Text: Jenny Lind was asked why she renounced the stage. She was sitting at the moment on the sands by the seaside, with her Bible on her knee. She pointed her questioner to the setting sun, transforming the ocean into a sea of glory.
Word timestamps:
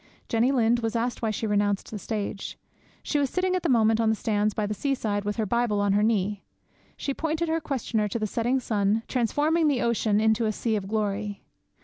Jenny 0.29 0.51
Lind 0.51 0.79
was 0.79 0.95
asked 0.95 1.21
why 1.21 1.29
she 1.29 1.45
renounced 1.45 1.91
the 1.91 1.99
stage. 1.99 2.57
She 3.03 3.19
was 3.19 3.29
sitting 3.29 3.55
at 3.55 3.61
the 3.61 3.69
moment 3.69 4.01
on 4.01 4.09
the 4.09 4.15
sands 4.15 4.55
by 4.55 4.65
the 4.65 4.73
seaside, 4.73 5.23
with 5.25 5.35
her 5.35 5.45
Bible 5.45 5.79
on 5.79 5.93
her 5.93 6.01
knee. 6.01 6.43
She 6.97 7.13
pointed 7.13 7.47
her 7.49 7.61
questioner 7.61 8.07
to 8.07 8.17
the 8.17 8.25
setting 8.25 8.59
sun, 8.59 9.03
transforming 9.07 9.67
the 9.67 9.83
ocean 9.83 10.19
into 10.19 10.47
a 10.47 10.51
sea 10.51 10.75
of 10.75 10.87
glory. 10.87 11.43